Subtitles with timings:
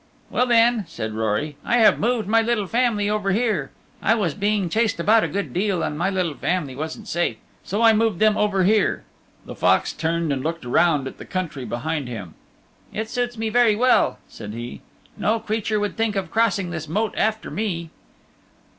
[0.31, 3.69] "Well then," said Rory, "I have moved my little family over here.
[4.01, 7.37] I was being chased about a good deal, and my little family wasn't safe.
[7.63, 9.03] So I moved them over here."
[9.45, 12.33] The fox turned and looked round at the country behind him.
[12.91, 14.81] "It suits me very well," said he;
[15.17, 17.91] "no creature would think of crossing this moat after me."